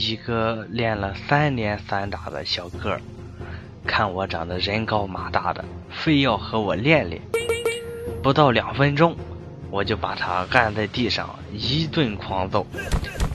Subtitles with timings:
[0.00, 3.02] 一个练了三年散打的小个儿，
[3.86, 7.20] 看我长得人高马大的，非要和我练练。
[8.22, 9.14] 不到两分钟，
[9.70, 12.66] 我就把他按在地上一顿狂揍。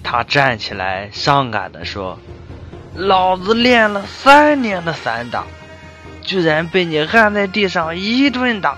[0.04, 2.18] 他站起来，伤感地说
[2.98, 5.44] ：“老子练了三年的散打，
[6.24, 8.76] 居然被你按在地上一顿打，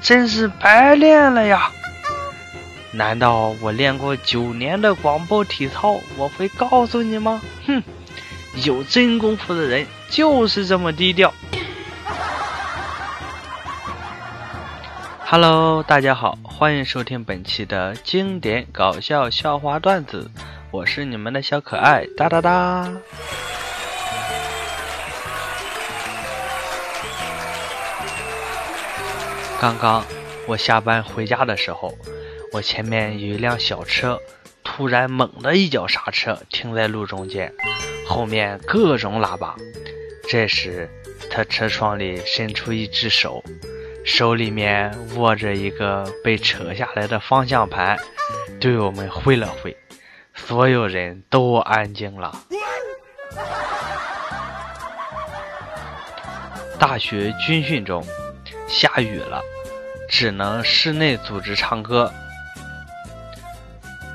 [0.00, 1.70] 真是白练了呀！”
[2.96, 7.42] 难道我练过九年的广播体操，我会告诉你吗？
[7.66, 7.82] 哼，
[8.64, 11.30] 有真功夫的人就是这么低调。
[15.26, 20.30] Hello，大家好，欢迎收听本期的经典搞笑笑话段子，
[20.70, 22.90] 我是你们的小可爱哒哒哒。
[29.60, 30.02] 刚刚
[30.46, 31.92] 我下班回家的时候。
[32.56, 34.18] 我前面有一辆小车，
[34.64, 37.52] 突然猛的一脚刹车，停在路中间，
[38.06, 39.54] 后面各种喇叭。
[40.26, 40.88] 这时，
[41.30, 43.44] 他车窗里伸出一只手，
[44.06, 47.98] 手里面握着一个被扯下来的方向盘，
[48.58, 49.76] 对我们挥了挥，
[50.34, 52.34] 所有人都安静了。
[56.78, 58.02] 大学军训中，
[58.66, 59.42] 下雨了，
[60.08, 62.10] 只能室内组织唱歌。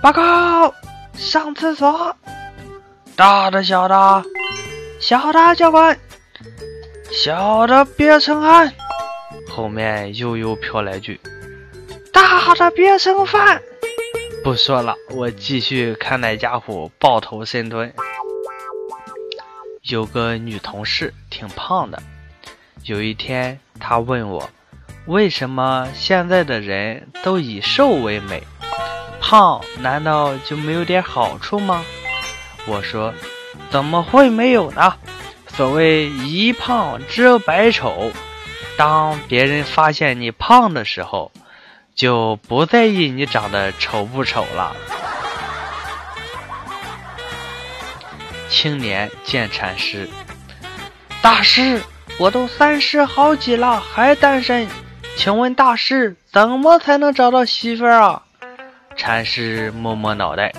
[0.02, 0.74] 报告，
[1.14, 2.16] 上厕所。
[3.16, 4.24] 大的、小的，
[5.00, 5.96] 小的教官，
[7.12, 8.74] 小的别成汉。
[9.48, 11.20] 后面悠悠飘来句
[12.12, 13.62] ：“大的别成饭。”
[14.44, 17.94] 不说了，我继续看那家伙抱头深蹲。
[19.84, 22.02] 有个女同事挺胖的，
[22.86, 24.50] 有一天她问我
[25.06, 28.42] ：“为什么现在的人都以瘦为美？”
[29.22, 31.86] 胖难道就没有点好处吗？
[32.66, 33.14] 我说，
[33.70, 34.94] 怎么会没有呢？
[35.48, 38.12] 所谓一胖遮百丑，
[38.78, 41.32] 当别人发现你胖的时候，
[41.96, 44.76] 就不在意你长得丑不丑了。
[48.50, 50.10] 青年见禅师，
[51.22, 51.82] 大师，
[52.18, 54.68] 我都三十好几了还单身，
[55.16, 58.24] 请问大师怎么才能找到媳妇儿啊？
[59.02, 60.54] 禅师摸摸脑袋：“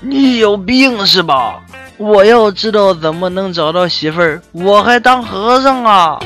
[0.00, 1.60] 你有病是吧？
[1.96, 6.22] 我要知道怎么能找到媳妇儿，我还当和尚啊！”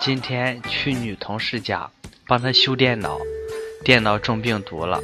[0.00, 1.88] 今天去女同事家
[2.26, 3.20] 帮她修电脑，
[3.84, 4.98] 电脑中病毒了。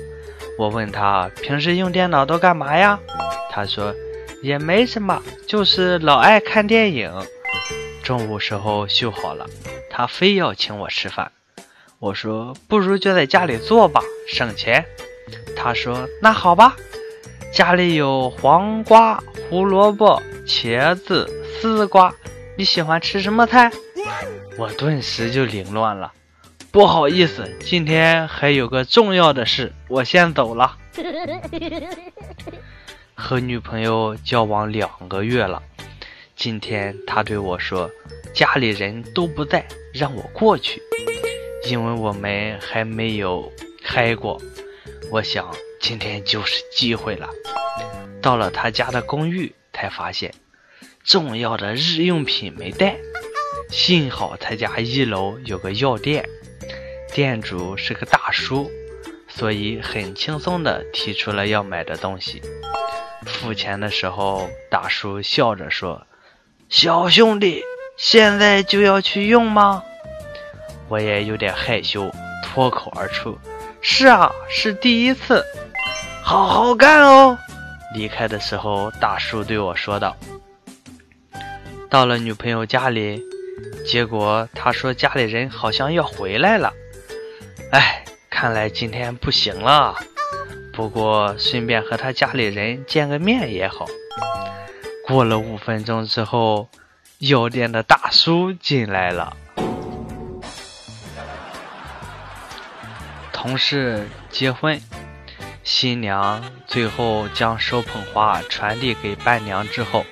[0.58, 2.98] 我问她平时用电脑都干嘛呀？
[3.48, 3.94] 她说
[4.42, 7.12] 也没什么，就是老爱看电影。
[8.02, 9.46] 中午时候修好了，
[9.88, 11.30] 她非要请我吃饭。
[12.00, 14.82] 我说：“不如就在家里做吧，省钱。”
[15.54, 16.74] 他说：“那好吧，
[17.52, 21.28] 家里有黄瓜、胡萝卜、茄子、
[21.60, 22.10] 丝瓜，
[22.56, 23.70] 你喜欢吃什么菜？”
[24.56, 26.10] 我顿时就凌乱了。
[26.72, 30.78] 不好意思，今天还有个重要的事，我先走了。
[33.14, 35.62] 和女朋友交往两个月了，
[36.34, 37.90] 今天他对我说
[38.32, 40.80] ：“家里人都不在，让我过去。”
[41.70, 43.48] 因为我们还没有
[43.84, 44.42] 开过，
[45.12, 45.48] 我想
[45.80, 47.30] 今天就是机会了。
[48.20, 50.34] 到了他家的公寓，才发现
[51.04, 52.96] 重要的日用品没带。
[53.70, 56.28] 幸好他家一楼有个药店，
[57.14, 58.68] 店主是个大叔，
[59.28, 62.42] 所以很轻松地提出了要买的东西。
[63.24, 66.04] 付钱的时候，大叔笑着说
[66.68, 67.62] ：“小兄弟，
[67.96, 69.84] 现在就要去用吗？”
[70.90, 72.10] 我也有点害羞，
[72.42, 73.38] 脱口而出
[73.80, 75.42] ：“是啊，是第一次，
[76.22, 77.38] 好好干哦。”
[77.94, 80.16] 离开的时候，大叔对我说道
[81.88, 83.22] ：“到了女朋友家里，
[83.86, 86.72] 结果他说家里人好像要回来了。
[87.70, 89.94] 哎，看来今天不行了。
[90.72, 93.86] 不过顺便和他家里人见个面也好。”
[95.06, 96.68] 过了五分钟之后，
[97.18, 99.36] 药店的大叔进来了。
[103.42, 104.78] 同事结婚，
[105.64, 110.04] 新娘最后将手捧花传递给伴娘之后，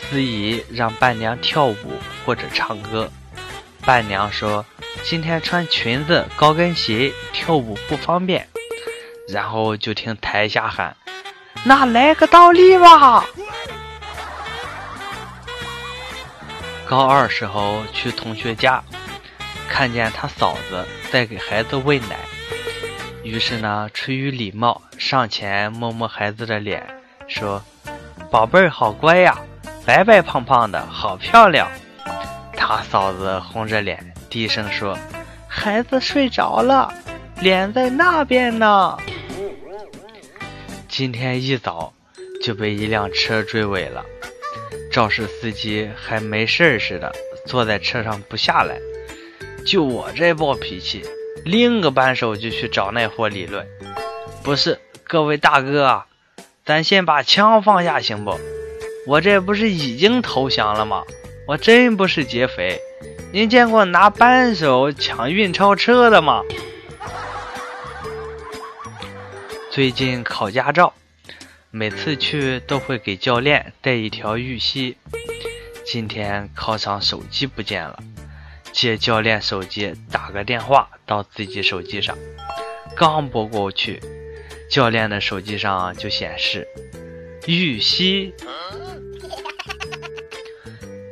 [0.00, 3.10] 司仪让伴娘跳舞或者唱歌。
[3.84, 4.64] 伴娘说
[5.02, 8.48] ：“今天穿裙子、高跟鞋跳舞不方便。”
[9.28, 10.96] 然后就听台下喊
[11.66, 13.24] ：“那来个倒立吧！”
[16.86, 18.84] 高二时候去同学家，
[19.68, 22.16] 看见他嫂子在给孩子喂奶。
[23.22, 26.84] 于是呢，出于礼貌，上前摸摸孩子的脸，
[27.28, 27.62] 说
[28.30, 29.38] ：“宝贝儿，好乖呀，
[29.86, 31.70] 白白胖胖的，好漂亮。”
[32.56, 34.98] 他嫂子红着脸，低声说
[35.46, 36.92] ：“孩子睡着了，
[37.40, 38.96] 脸在那边呢。”
[40.88, 41.92] 今天一早
[42.42, 44.04] 就被一辆车追尾了，
[44.90, 47.12] 肇事司机还没事似的
[47.46, 48.78] 坐在车上不下来。
[49.64, 51.04] 就我这暴脾气，
[51.44, 53.66] 另个扳手就去找那货理论。
[54.42, 56.06] 不是，各位大哥，啊
[56.64, 58.38] 咱先把枪放下行不？
[59.06, 61.02] 我这不是已经投降了吗？
[61.48, 62.80] 我真不是劫匪。
[63.32, 66.42] 您见过拿扳手抢运钞车的吗？
[69.70, 70.92] 最近考驾照，
[71.70, 74.96] 每次去都会给教练带一条玉溪。
[75.84, 77.98] 今天考场手机不见了，
[78.72, 82.16] 借教练手机打个电话到自己手机上，
[82.96, 84.00] 刚拨过去，
[84.70, 86.66] 教练的手机上就显示
[87.46, 88.34] 玉溪。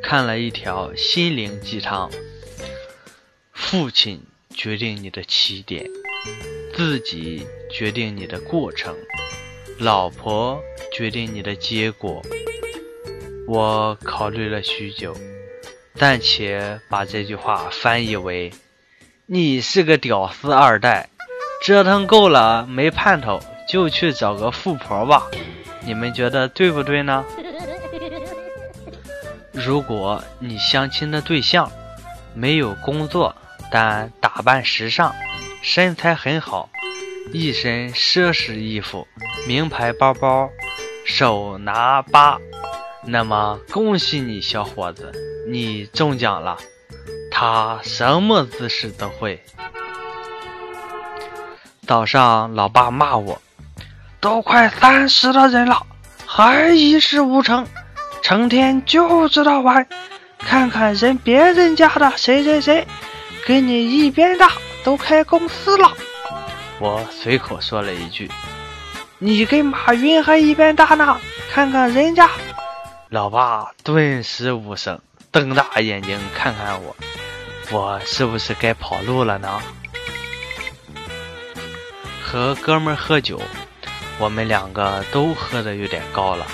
[0.02, 2.10] 看了一条心灵鸡汤：
[3.52, 4.22] 父亲
[4.54, 5.86] 决定你的起点，
[6.74, 7.46] 自己。
[7.72, 8.96] 决定你的过程，
[9.78, 10.60] 老婆
[10.92, 12.20] 决定你的结果。
[13.46, 15.16] 我考虑了许久，
[16.00, 18.50] 暂且把这句话翻译为：
[19.26, 21.10] 你是个屌丝二代，
[21.62, 23.38] 折腾够了没盼头，
[23.68, 25.26] 就去找个富婆吧。
[25.84, 27.22] 你们觉得对不对呢？
[29.52, 31.70] 如果你相亲的对象
[32.32, 33.36] 没有工作，
[33.70, 35.14] 但打扮时尚，
[35.60, 36.70] 身材很好。
[37.30, 39.06] 一身奢侈衣服，
[39.46, 40.48] 名牌包包，
[41.04, 42.38] 手拿把，
[43.04, 45.12] 那么恭喜你，小伙子，
[45.50, 46.56] 你中奖了。
[47.30, 49.42] 他什么姿势都会。
[51.86, 53.40] 早上，老爸骂我，
[54.20, 55.86] 都快三十的人了，
[56.26, 57.66] 还一事无成，
[58.22, 59.86] 成天就知道玩。
[60.38, 62.86] 看看人别人家的谁谁谁，
[63.46, 64.52] 跟你一边大，
[64.84, 65.92] 都开公司了。
[66.78, 68.30] 我随口说了一句
[69.18, 71.18] ：“你跟马云还一边大呢，
[71.50, 72.30] 看看人家。”
[73.10, 75.00] 老爸顿时无声，
[75.32, 76.96] 瞪大眼睛看看我，
[77.70, 79.60] 我是不是该跑路了呢？
[82.20, 83.40] 和哥们喝酒，
[84.18, 86.46] 我们两个都喝的有点高了。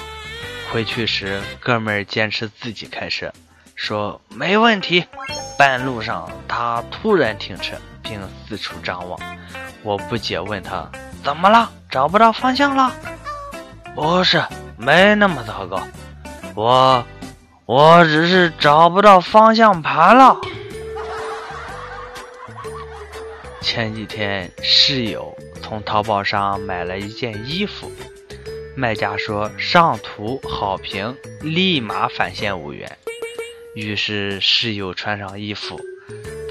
[0.70, 3.32] 回去时，哥们儿坚持自己开车，
[3.74, 5.04] 说没问题。
[5.58, 9.18] 半路上，他突然停车，并四处张望。
[9.82, 10.86] 我不解问他
[11.24, 11.70] 怎么了？
[11.90, 12.92] 找不到方向了？
[13.94, 14.44] 不是，
[14.76, 15.80] 没那么糟糕。
[16.54, 17.02] 我，
[17.66, 20.40] 我只是找不到方向盘了。
[23.60, 27.90] 前几天室友从淘宝上买了一件衣服，
[28.76, 32.96] 卖家说上图好评，立马返现五元。
[33.74, 35.80] 于是室友穿上衣服，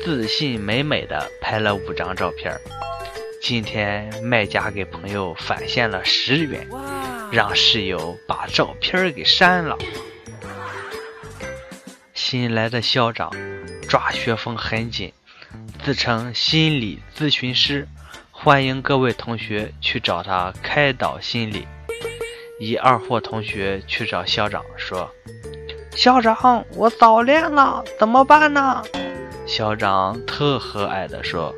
[0.03, 2.53] 自信美美的拍了五张照片。
[3.41, 6.67] 今天卖家给朋友返现了十元，
[7.31, 9.77] 让室友把照片给删了。
[12.27, 13.31] 新来的校长
[13.87, 15.13] 抓学风很紧，
[15.83, 17.87] 自称心理咨询师，
[18.31, 21.67] 欢迎各位同学去找他开导心理。
[22.59, 25.07] 一二货同学去找校长说
[25.95, 28.83] ：“校长，我早恋了，怎么办呢？”
[29.45, 31.53] 校长特和蔼地说：“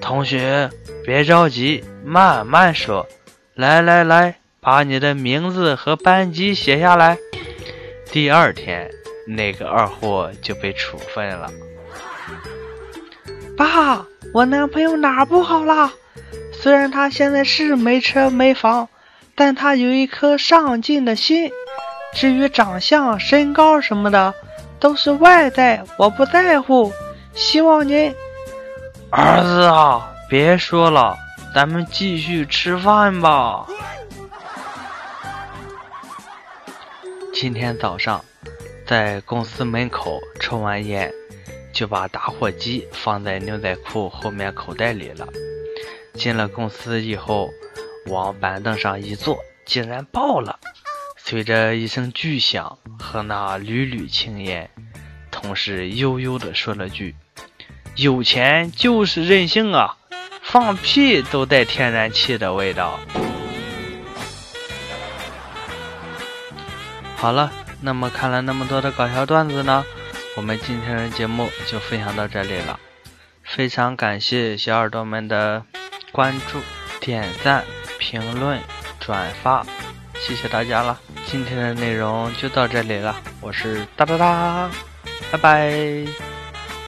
[0.00, 0.70] 同学。”
[1.04, 3.06] 别着急，慢慢说。
[3.54, 7.18] 来来来，把你的名字和班级写下来。
[8.10, 8.90] 第二天，
[9.26, 11.50] 那个二货就被处分了。
[13.56, 15.92] 爸，我男朋友哪不好了？
[16.52, 18.88] 虽然他现在是没车没房，
[19.34, 21.50] 但他有一颗上进的心。
[22.14, 24.34] 至于长相、身高什么的，
[24.78, 26.92] 都是外在，我不在乎。
[27.34, 28.14] 希望您，
[29.10, 30.08] 儿子啊。
[30.28, 31.16] 别说了，
[31.54, 33.66] 咱们继续吃饭吧。
[37.34, 38.24] 今天早上
[38.92, 41.10] 在公司门口抽完烟，
[41.72, 45.26] 就把打火机放在牛仔裤后面口袋里了。
[46.12, 47.48] 进了公司以后，
[48.08, 50.60] 往板凳上一坐，竟然爆了。
[51.16, 54.68] 随着一声巨响和那缕缕青烟，
[55.30, 57.14] 同事悠悠地说了句
[57.96, 59.96] ：“有钱就是任性啊。”
[60.44, 63.00] 放屁都带天然气的味道。
[67.16, 67.50] 好了，
[67.82, 69.84] 那么看了那么多的搞笑段子呢
[70.36, 72.78] 我们今天的节目就分享到这里了。
[73.42, 75.62] 非常感谢小耳朵们的
[76.12, 76.58] 关注
[77.00, 77.64] 点赞
[77.98, 78.58] 评论
[78.98, 79.66] 转发
[80.14, 80.98] 谢谢大家了。
[81.26, 84.70] 今天的内容就到这里了我是哒哒哒
[85.30, 86.31] 拜拜。